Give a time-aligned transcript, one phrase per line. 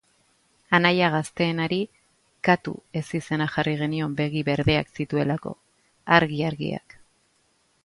[0.77, 1.77] Anaia gazteenari
[2.49, 5.55] Katu ezizena jarri genion begi berdeak zituelako,
[6.19, 7.01] argi-argiak.